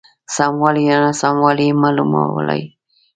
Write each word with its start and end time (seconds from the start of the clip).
سموالی 0.35 0.83
یا 0.89 0.97
ناسموالی 1.03 1.65
یې 1.69 1.79
معلومولای 1.81 2.61
شي. 2.67 2.73